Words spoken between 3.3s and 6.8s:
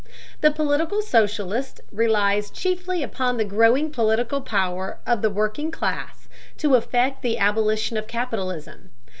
the growing political power of the working class to